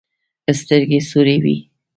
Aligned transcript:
سترګې 0.59 0.99
سورې 1.09 1.37
وې. 1.43 1.55